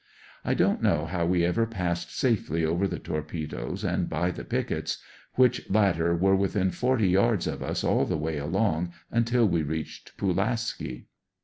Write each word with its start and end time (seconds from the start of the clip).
I 0.43 0.55
don't 0.55 0.81
know 0.81 1.05
how 1.05 1.27
we 1.27 1.45
ever 1.45 1.67
passed 1.67 2.11
safely 2.11 2.65
over 2.65 2.87
the 2.87 2.97
torpedoes 2.97 3.83
and 3.83 4.09
by 4.09 4.31
the 4.31 4.43
pickets, 4.43 4.97
which 5.35 5.69
latter 5.69 6.15
were 6.15 6.35
within 6.35 6.69
f 6.69 6.81
ort}^ 6.81 7.07
yards 7.07 7.45
of 7.45 7.61
us 7.61 7.83
all 7.83 8.05
the 8.07 8.17
way 8.17 8.39
along 8.39 8.93
until 9.11 9.45
we 9.47 9.61
reached 9.61 10.17
Pulaski. 10.17 11.05